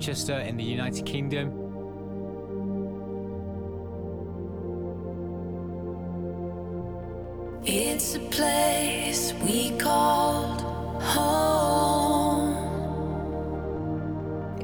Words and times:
Manchester 0.00 0.38
in 0.38 0.56
the 0.56 0.64
United 0.64 1.04
Kingdom. 1.04 1.48
It's 7.66 8.14
a 8.14 8.20
place 8.20 9.34
we 9.44 9.76
called 9.76 10.62
home. 11.02 12.56